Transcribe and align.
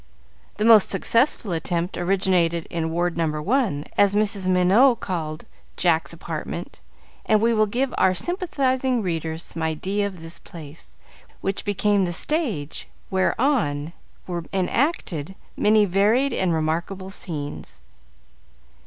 The 0.57 0.65
most 0.65 0.89
successful 0.89 1.51
attempt 1.51 1.95
originated 1.95 2.65
in 2.71 2.89
Ward 2.89 3.15
No. 3.17 3.39
1, 3.39 3.85
as 3.99 4.15
Mrs. 4.15 4.47
Minot 4.47 4.99
called 4.99 5.45
Jack's 5.77 6.11
apartment, 6.11 6.81
and 7.27 7.39
we 7.39 7.53
will 7.53 7.67
give 7.67 7.93
our 7.99 8.15
sympathizing 8.15 9.03
readers 9.03 9.43
some 9.43 9.61
idea 9.61 10.07
of 10.07 10.23
this 10.23 10.39
place, 10.39 10.95
which 11.41 11.63
became 11.65 12.05
the 12.05 12.13
stage 12.13 12.87
whereon 13.11 13.93
were 14.25 14.43
enacted 14.51 15.35
many 15.55 15.85
varied 15.85 16.33
and 16.33 16.51
remarkable 16.51 17.11
scenes. 17.11 17.81